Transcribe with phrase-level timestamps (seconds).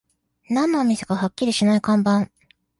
[0.49, 2.31] 何のお店かはっきりしない看板